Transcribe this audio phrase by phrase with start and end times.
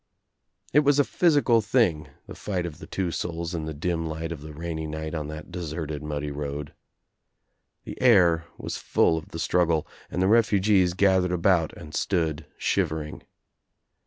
[0.73, 4.31] It was a physical thing, the fight of the two souls In the dim light
[4.31, 6.73] of the rainy» night on that deserted muddy road.
[7.83, 13.21] The air was full of the struggle and the refugees gathered about and stood shivering.